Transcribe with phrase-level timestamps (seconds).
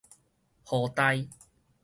[0.65, 1.29] 河鮘